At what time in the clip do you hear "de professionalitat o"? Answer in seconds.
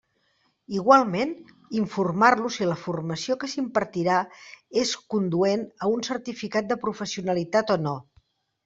6.75-7.81